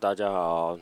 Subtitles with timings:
[0.00, 0.78] 大家好，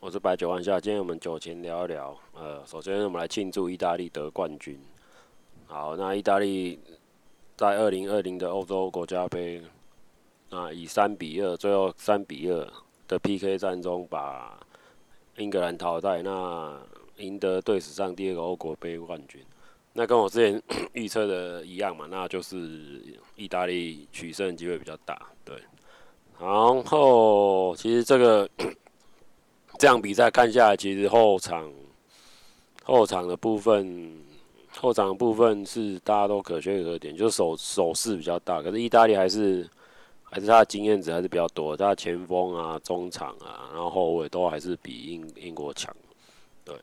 [0.00, 0.80] 我是白酒万夏。
[0.80, 2.18] 今天我们酒前聊一聊。
[2.32, 4.80] 呃，首先我们来庆祝意大利得冠军。
[5.66, 6.80] 好，那意大利
[7.58, 9.62] 在二零二零的欧洲国家杯，
[10.48, 12.66] 那以三比二，最后三比二
[13.06, 14.58] 的 PK 战中把
[15.36, 16.80] 英格兰淘汰，那
[17.18, 19.44] 赢得队史上第二个欧国杯冠军。
[19.92, 20.62] 那跟我之前
[20.94, 22.56] 预测的一样嘛，那就是
[23.36, 25.54] 意大利取胜机会比较大，对。
[26.40, 28.48] 然后，其实这个
[29.78, 31.70] 这样比赛看下来，其实后场
[32.82, 34.16] 后场的部分，
[34.78, 38.62] 后场的部分是大家都可圈可点，就是手手势比较大。
[38.62, 39.68] 可是意大利还是
[40.22, 45.94] 还是他的经验值还是比较多，他的前锋啊、中场啊，然后后卫都还是比英英国强。
[46.64, 46.74] 对，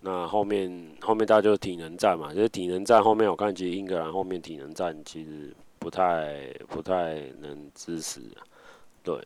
[0.00, 0.68] 那后面
[1.00, 8.20] 后面大家就是体能战嘛，就是体能战后面我看其实英格兰后面体能战其实不太不太能支持。
[9.06, 9.16] 对，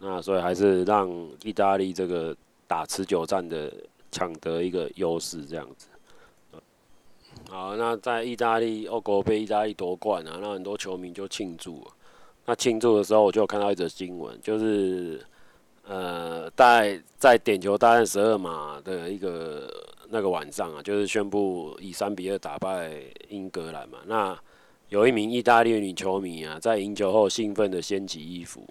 [0.00, 1.08] 那所以还是让
[1.44, 2.36] 意大利这个
[2.66, 3.72] 打持久战的
[4.10, 5.86] 抢得一个优势，这样子。
[7.48, 11.80] 好，那在意大利欧国杯，意大利夺冠啊，那很多球迷就庆祝。
[12.44, 15.24] 那庆祝的时候，我就看到一则新闻，就是
[15.86, 19.72] 呃，在在点球大战十二码的一个
[20.08, 23.98] 那个晚上啊，就是宣布以三比二打败英格兰嘛。
[24.06, 24.36] 那
[24.88, 28.66] 有一名意大利女球迷啊，在赢球后兴奋的掀起衣服。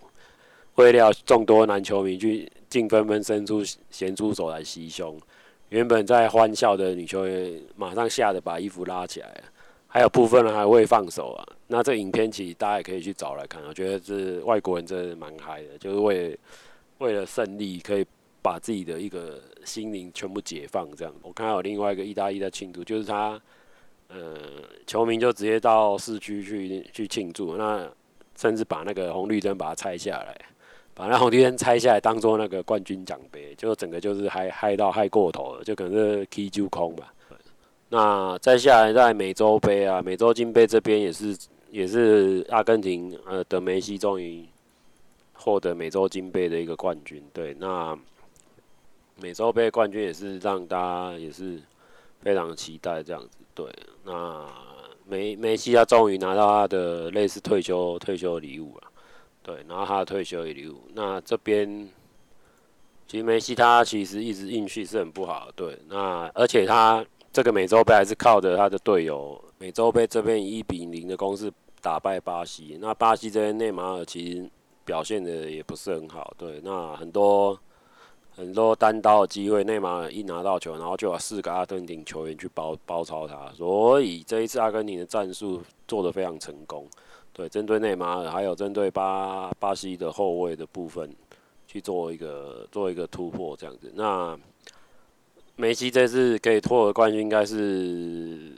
[0.80, 5.20] 未料众多男球迷去竟纷纷伸出咸猪手来袭胸，
[5.68, 9.44] 原本在欢笑的女球员马上吓得把衣服拉起来，
[9.88, 11.46] 还有部分人还未放手啊。
[11.68, 16.40] 那这影片其实大家也可以去找来看，我觉得这外国人真的蛮嗨的，就是为
[17.00, 18.06] 为了胜利可以
[18.42, 21.14] 把自己的一个心灵全部解放这样。
[21.22, 23.38] 我看到有另外一个意大利的庆祝，就是他
[24.08, 24.38] 呃
[24.88, 27.86] 球迷就直接到市区去去庆祝，那
[28.38, 30.40] 甚至把那个红绿灯把它拆下来。
[31.00, 37.14] 把那红绿灯拆下来，当做那个冠军奖杯，就整个就是嗨嗨到嗨过头了，就可能是 K 九空吧。
[37.88, 41.38] 那再下来在美洲杯啊，美洲金杯这边也是
[41.70, 44.46] 也是阿根廷呃的梅西终于
[45.32, 47.24] 获得美洲金杯的一个冠军。
[47.32, 47.98] 对，那
[49.22, 51.62] 美洲杯冠军也是让大家也是
[52.22, 53.38] 非常期待这样子。
[53.56, 53.66] 对，
[54.04, 54.46] 那
[55.08, 58.89] 梅梅西他终于拿到他的类似退休退休礼物了。
[59.42, 61.90] 对，然后他的退休也留，那这边
[63.08, 71.52] 其实梅西他其实一直运气是很不好，对，那而且他这个美洲杯还是靠着他的队友，美洲杯这边以一比零的攻势
[71.82, 74.50] 打败巴西，那巴西这边内马尔其实
[74.86, 77.60] 表现的也不是很好，对，那很多
[78.40, 86.88] 很多单刀的机会，内马尔一拿到球，然后就有四个阿根廷球员去包包抄他，所以这一次阿根廷的战术做得非常成功。
[87.34, 91.14] 对，针对内马尔，还有针对巴巴西的后卫的部分，
[91.68, 93.92] 去做一个做一个突破，这样子。
[93.94, 94.40] 那
[95.58, 98.54] 梅西这次可以获得冠军，应该是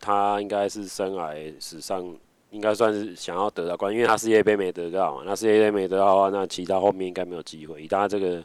[0.00, 2.16] 他应该是生涯史上
[2.50, 5.22] 应该算是想要得到冠军，因为他世界杯没得到嘛。
[5.26, 7.82] 那世界杯没得到的话，那其他后面应该没有机会。
[7.82, 8.42] 以他这个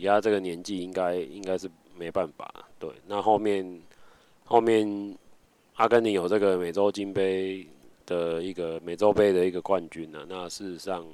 [0.00, 2.52] 以他这个年纪，应该应该是没办法。
[2.78, 3.80] 对，那后面
[4.44, 5.16] 后面
[5.74, 7.66] 阿根廷有这个美洲金杯。
[8.06, 11.06] 的一个美洲杯的一个冠军呢、啊，那事实上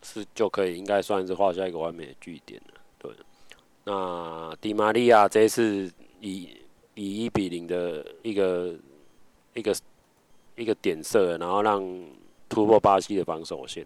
[0.00, 2.74] 是就可以应该算是画下一个完美的句点了。
[3.00, 3.10] 对，
[3.82, 6.56] 那迪玛利亚这一次以
[6.94, 8.76] 以一比零的一个
[9.54, 9.74] 一个
[10.54, 11.82] 一个点射，然后让
[12.48, 13.84] 突破巴西的防守线，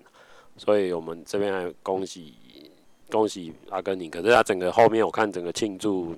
[0.59, 2.35] 所以我们这边还恭喜
[3.13, 4.11] 恭喜阿根廷。
[4.11, 6.13] 可是他整个后面我看整个庆祝，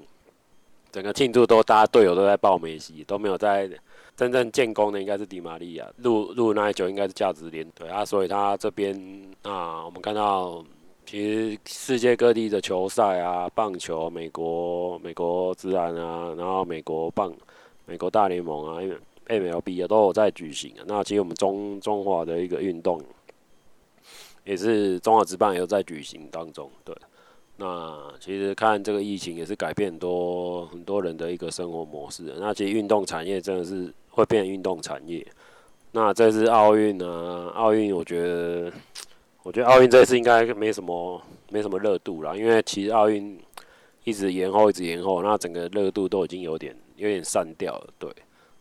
[0.91, 3.69] 整个庆祝都大家队友都在抱梅西，都没有在。
[4.17, 8.95] 真正建功的应该是迪玛利亚，入入那一球应该是价值连对啊，所以他这边
[9.43, 10.65] 啊，我们看到
[11.05, 17.35] 其实世界各地的球赛啊，棒球，美国美国职篮啊，然后美国棒，
[17.87, 18.97] 美国大联盟啊，因为
[19.27, 20.85] MLB 啊都有在举行啊。
[20.87, 23.03] 那其实我们中中华的一个运动，
[24.45, 26.95] 也是中华职棒也有在举行当中，对。
[27.57, 32.35] 那其实看这个疫情也是改变很多很多人的一个生活模式。
[32.39, 35.25] 那其实运动产业真的是会变运动产业。
[35.93, 37.53] 那这次奥运呢？
[37.55, 38.73] 奥运我觉得，
[39.45, 43.39] 我觉得奥运这次应该没什么没什么热度啦，因为其实奥运
[44.03, 47.87] 一直延后，一直延后，那整个热度都已经有点有点散掉了。
[48.01, 48.11] 对，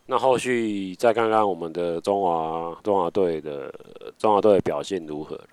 [0.05, 3.73] 那后续再看看我们的中华中华队的
[4.19, 5.49] 中华队的表现如何了。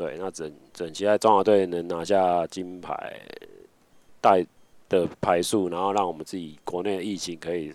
[0.00, 3.20] 对，那整整期在中华队能拿下金牌
[4.18, 4.42] 带
[4.88, 7.70] 的牌数，然后让我们自己国内的疫情可以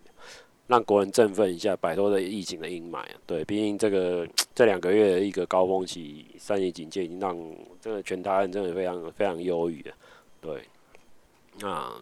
[0.66, 3.06] 让国人振奋一下，摆脱这疫情的阴霾。
[3.28, 7.38] 对，毕竟这个这两个月的一个高峰期，三级警戒已经让
[7.80, 9.94] 这个全台湾真的非常非常忧郁了。
[10.42, 10.64] 对，
[11.60, 11.94] 那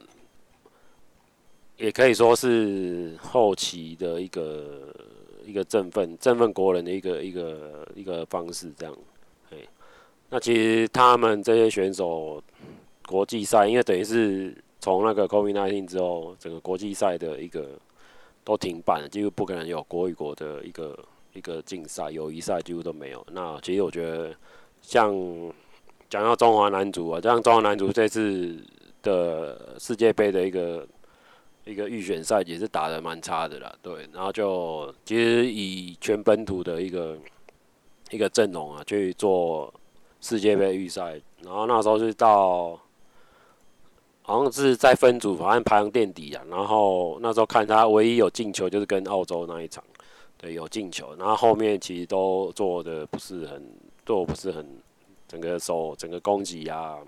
[1.76, 4.96] 也可以说是后期的一个
[5.46, 8.98] 一个振奋振奋国人的一个一个一个方式，这样。
[10.34, 12.42] 那其实他们这些选手
[13.08, 17.80] 国际赛，因为等于是从那个 COVID-19 之后，整个国际赛的一个。
[18.46, 21.00] 都停办了，几乎不可能有国与国的一个
[21.32, 23.26] 一个竞赛，友谊赛几乎都没有。
[23.32, 24.36] 那其实我觉得，
[24.82, 25.16] 像
[26.10, 28.62] 讲到中华男足啊，像中华男足这次
[29.02, 30.86] 的世界杯的一个
[31.64, 34.06] 一个预选赛也是打得蛮差的啦，对。
[34.12, 37.18] 然后就其实以全本土的一个
[38.12, 39.74] 一个阵容啊去做
[40.24, 42.80] 世界杯预赛，然后那时候是到。
[44.26, 46.42] 好像是在分组，反正排行垫底啊。
[46.50, 49.84] 然后那时候看他唯一有进球，就是跟澳洲那一场，
[50.38, 51.14] 对，有进球。
[51.20, 53.62] 然后后面其实都做的不是很，
[54.06, 54.66] 做不是很，
[55.28, 57.00] 整个手、整个攻击啊，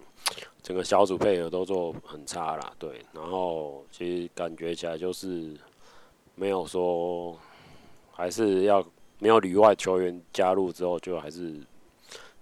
[0.62, 3.00] 整个小组配合都做很差啦，对。
[3.13, 5.56] 然后其实感觉起来就是
[6.35, 7.33] 没有说，
[8.12, 8.85] 还是要
[9.19, 11.53] 没有里外球员加入之后，就还是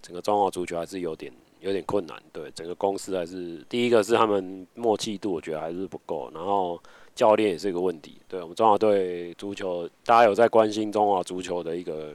[0.04, 1.34] 整个中华足球还是有点。
[1.64, 6.30] 有点困难，对整个公司还是第一个是他们默契度，我觉得还是不够。
[6.34, 6.78] 然后
[7.16, 8.18] 教练也是一个问题。
[8.28, 12.12] 对我们中华队足球，大家有在关心中华足球的一个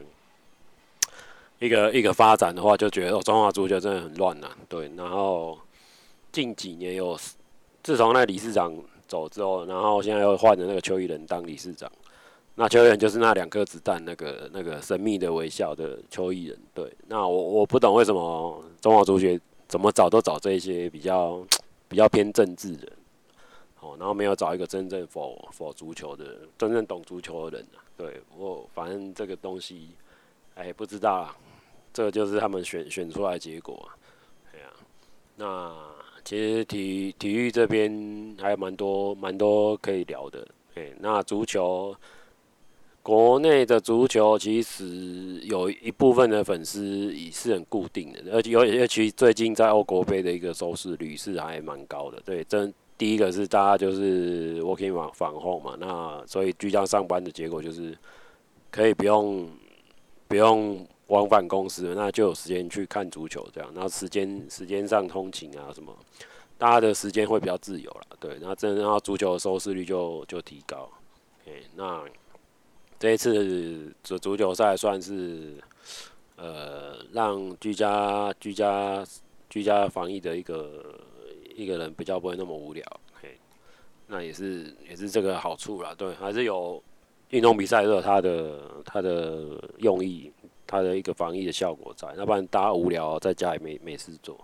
[1.61, 4.51] 一个一个发展的话，就觉得哦，中华足球真的很乱呐。
[4.69, 5.59] 对，然后
[6.31, 7.19] 近几年有
[7.83, 8.71] 自从那个理事长
[9.07, 11.91] 走之后，然后现在又换了那个邱义仁当理事长。
[12.61, 16.59] 那邱义仁就是那两颗子弹，那个那个神秘的微笑的邱毅仁。
[16.75, 21.41] 对，那我我不懂为什么中华足协怎么找都找这些比较
[21.89, 22.93] 比较偏政治的，
[23.79, 27.79] 哦，然后没有找一个真正否否足球的、真正懂足球的人啊。
[27.97, 29.91] 对，我反正这个东西，
[30.57, 31.37] 哎，不知道啊，
[31.93, 33.95] 这个就是他们选选出来结果啊。
[34.51, 34.71] 对啊，
[35.37, 35.77] 那
[36.25, 40.45] 其实体体育这边还有蛮多蛮多可以聊的。
[40.75, 41.95] 哎，那足球。
[43.09, 52.21] 国内的足球其实有一部分的粉丝也是很固定的，而且尤其最近在欧国杯的一个收视率是还蛮高的。
[52.23, 57.97] 对，这第一个是大家就是 working from home 嘛，那所以居家上班的结果就是
[58.71, 59.49] 可以不用
[60.27, 63.71] 不用往返公司，那就有时间去看足球这样。
[63.73, 65.97] 然后时间时间上通勤啊什么，
[66.59, 68.03] 大家的时间会比较自由了。
[68.21, 70.87] 对，然后这然后足球的收视率就就提高。
[71.47, 72.03] 诶，那。
[72.99, 75.55] 这一次足足球赛算是，
[76.35, 79.05] 呃，让居家居家
[79.49, 80.99] 居家防疫的一个
[81.55, 82.85] 一个人比较不会那么无聊，
[83.23, 83.39] 嘿，
[84.09, 86.83] 那也是也是这个好处啦，对，还是有
[87.31, 90.33] 运动比赛都有它的它的用意，
[90.67, 94.37] 它的一个防疫的效果在，要不然大家无聊在家也没没事做，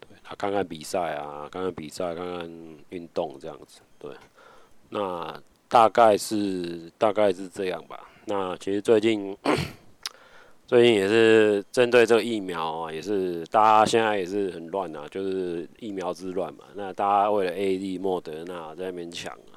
[0.00, 2.50] 对，他看看比赛啊，看看比赛，看看
[2.88, 4.10] 运动这样子，对，
[4.88, 5.38] 那。
[5.70, 8.10] 大概是大概是这样吧。
[8.24, 9.36] 那其实最近
[10.66, 16.64] 最近也是针对这个疫苗啊，也是大家现在也是很乱啊，就是疫苗之乱嘛。
[16.74, 19.54] 那大家为了 A D、莫德纳在那边抢啊，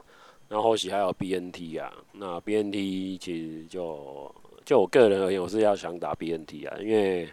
[0.48, 1.92] 然后期还有 BNT 啊。
[2.12, 7.28] 那 BNT 其实就就我个人而言，我是要想打 BNT 啊，因为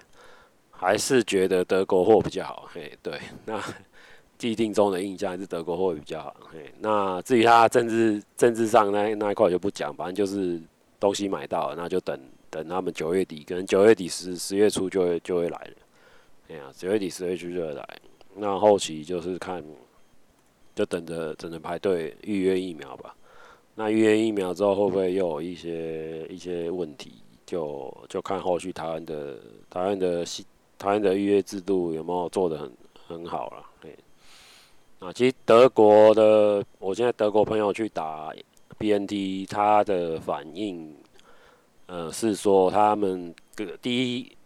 [0.71, 2.67] 还是觉得德国货比较好。
[2.73, 3.63] 嘿，对，那。
[4.41, 6.35] 既定中的印象还是德国会比较好。
[6.51, 10.59] 嘿，那至于他政治政治上那那一块就不讲，反正就是
[10.99, 12.19] 东西买到了，那就等
[12.49, 15.73] 等他们九月底，可能九月底十十月初就会就会来了。
[16.49, 17.87] 哎呀，九月底十月初就会来。
[18.35, 19.63] 那后期就是看，
[20.75, 23.15] 就等着等着排队预约疫苗吧。
[23.75, 27.13] 那预约疫苗之后会不会又有一些一些问题？
[27.45, 30.25] 就就看后续台湾的台湾的
[30.79, 32.73] 台湾的预约制度有没有做得很
[33.07, 33.67] 很好了。
[35.00, 38.30] 啊，其实德国的，我现在德国朋友去打
[38.78, 40.95] BNT，他的反应，
[41.87, 44.37] 呃，是说他们个第一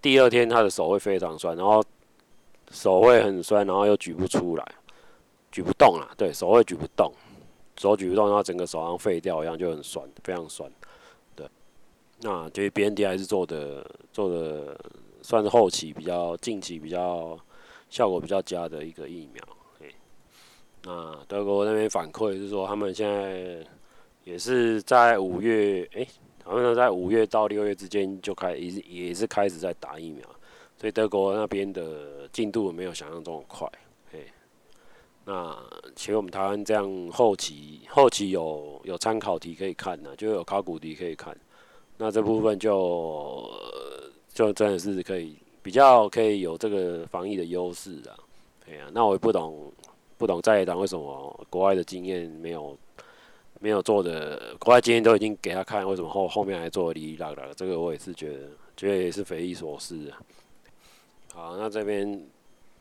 [0.00, 1.84] 第二天他的手会非常酸，然后
[2.70, 4.64] 手会很酸，然后又举不出来，
[5.50, 7.12] 举不动了，对手会举不动，
[7.76, 10.70] 手举不动，然后整个手好像废掉一样，就很酸，非常酸。
[11.36, 11.46] 对，
[12.22, 14.74] 那其实 BNT 还是做的做的
[15.20, 17.38] 算是后期比较近期比较
[17.90, 19.44] 效果比较佳的一个疫苗。
[20.84, 23.64] 那德国那边反馈是说，他们现在
[24.24, 26.08] 也是在五月，诶、欸，
[26.44, 30.24] 好像在五月到六月之间就开，也是也是开始在打疫苗，
[30.76, 33.68] 所以德国那边的进度没有想象中的快，
[34.12, 34.26] 诶，
[35.24, 35.56] 那
[35.94, 41.36] 其实我们台湾这样后期后期有有参考题可以看呢，就有考古题可以看。
[41.96, 43.48] 那这部分就
[44.34, 48.18] 就真的是可以比较可以有这个防疫的优势啊。
[48.68, 49.70] 哎呀，那我也不懂
[50.22, 52.78] 不懂在野党为什么国外的经验没有
[53.58, 57.48] 没有做的，国外经验都已经给他看，为什么后后面还做哩哩啦啦？
[57.56, 58.38] 这个我也是觉得
[58.76, 60.22] 觉得也是匪夷所思啊。
[61.34, 62.24] 好，那这边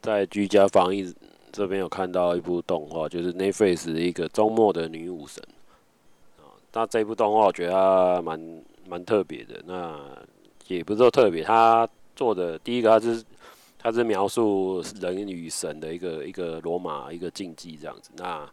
[0.04, 1.12] 在居家防疫。
[1.54, 5.44] 这边有看到一部动画，就是 Netflix 一个周末的女武神
[6.38, 6.48] 啊。
[6.72, 9.62] 那这部动画我觉得它蛮蛮特别的。
[9.66, 10.00] 那
[10.68, 13.22] 也不是说特别，他做的第一个，他是
[13.82, 18.12] 他是描述人与神的一个一个罗马一个竞技这样子。
[18.16, 18.48] 那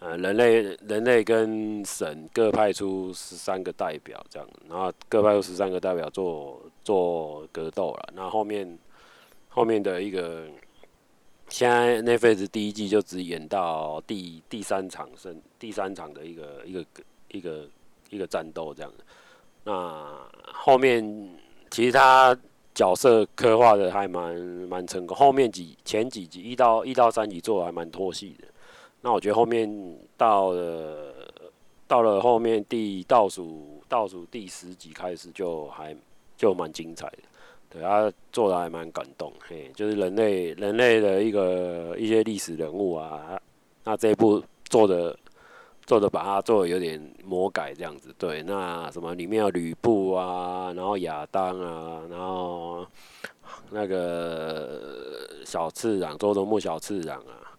[0.00, 8.08] 呃，人类人类跟神各派出十三个代表这样，然后各派出十三个代表做做格斗了。
[8.14, 8.78] 那后面
[9.48, 10.46] 后面的一个。
[11.50, 16.84] 现在 Netflix 第一季就只演到第第三场胜第三场的一个一个
[17.28, 17.68] 一个
[18.08, 18.90] 一个战斗这样。
[19.62, 21.04] 那后面
[21.70, 22.36] 其实他
[22.74, 24.34] 角色刻画的还蛮
[24.68, 28.48] 蛮成功，后面几前几集一到一到三集做的还蛮拖戏的。
[29.00, 29.70] 那我觉得后面
[30.16, 31.14] 到了
[31.86, 35.94] 到了后面第倒数倒数第十集开始就还
[36.36, 37.18] 就蛮精彩的。
[37.70, 43.40] 对，他做的还蛮感动，嘿，就是人类人类的一个一些历史人物啊，
[43.84, 45.16] 那这一部做的
[45.86, 52.86] 做的把它做的有点魔改这样子，对，那什么里面有吕布啊，然后亚当啊，然后
[53.70, 57.52] 那个小次郎周周木小次郎啊，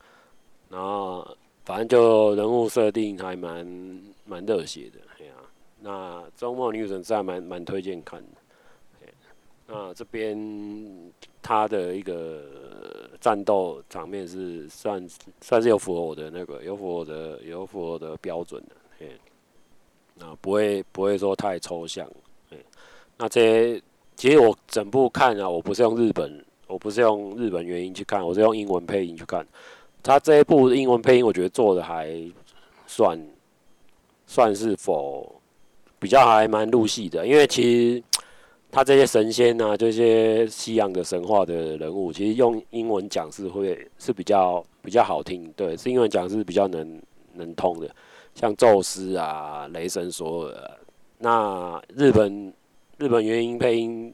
[0.69, 1.27] 然后
[1.63, 5.33] 反正就人物设定还蛮蛮热血的，哎呀，
[5.81, 8.27] 那周末女神是还蛮蛮推荐看的。
[9.67, 12.43] 那这边他的一个
[13.25, 15.03] 战斗场面是算
[15.41, 19.09] 算是有符合我的那个有符合我的有符合我的标准的，嘿，
[20.13, 22.07] 那不会不会说太抽象，
[22.51, 22.57] 嘿，
[23.17, 23.81] 那这
[24.15, 29.43] 其实我整部看啊，我不是用日本，我不是用日本原音去看，我是用英文配音去看。
[30.03, 32.15] 他这一部英文配音，我觉得做的还
[32.85, 33.19] 算
[34.27, 35.41] 算是否
[35.97, 37.63] 比较还蛮入戏的，因为其
[37.95, 38.03] 实。
[38.75, 47.01] 他这些神仙啊，这些西洋的神话的人物，其实用英文讲是会是比较比较好听，对，是英文讲是比较能
[47.35, 47.89] 能通的，
[48.33, 50.75] 像宙斯啊、雷神索尔啊，
[51.19, 52.53] 那日本
[52.97, 54.13] 日本原音配音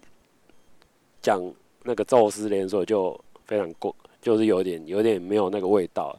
[1.23, 1.41] 讲
[1.81, 6.15] 那个宙斯连锁就非常过，就是有点有点没有那个味道，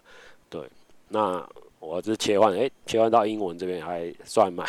[0.51, 0.61] 对，
[1.09, 4.67] 那我是切换，诶、切换到英文这边还算蛮。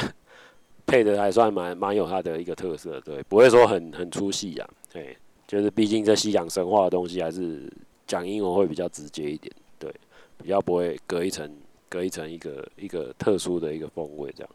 [0.93, 7.67] 配的还算蛮蛮有它的一个特色，对，不会说很很出戏啊，对，就是毕竟这西洋神话的东西还是
[8.05, 9.91] 讲英文会比较直接一点，对，
[10.37, 11.51] 比较不会隔一层
[11.89, 14.49] 隔一层一个一个特殊的一个风味这样。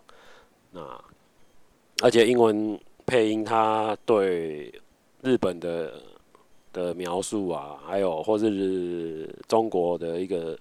[0.70, 1.04] 那
[2.04, 4.72] 而且英文配音，它对
[5.22, 6.00] 日本的
[6.72, 10.56] 的描述啊，还有或是中国的一个。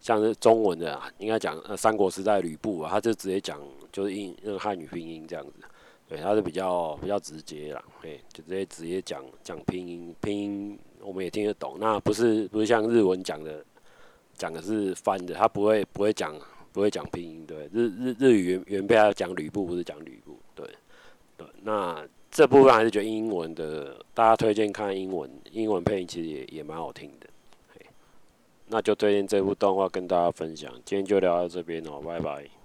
[0.00, 3.60] 像是中文的，啊应该讲呃三国时代吕布啊，他就直接讲
[3.92, 5.52] 就是英那个汉语拼音这样子，
[6.08, 11.76] 对，他是比较比较直接啦，对，就直接直接讲讲拼音，拼音我们也听得懂。
[11.78, 13.64] 那不是不是像日文讲的，
[14.36, 16.34] 讲的是翻的，他不会不会讲
[16.72, 20.66] 不会讲拼音，对，日日日语原原配他讲吕布，不是讲吕布，对
[21.36, 21.46] 对。
[21.62, 27.26] 那这部分还是觉得英文的，大家推荐看英文，英文配音其实也也蛮好听的。
[28.70, 32.59] 那就推荐这部动画跟大家分享，今天就聊到这边哦，拜拜。